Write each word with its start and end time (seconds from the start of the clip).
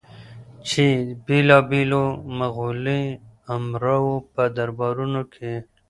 چې 0.67 0.85
بېلابېلو 1.25 2.03
مغولي 2.39 3.03
امراوو 3.55 4.15
په 4.33 4.43
دربارونو 4.57 5.21
کې 5.33 5.53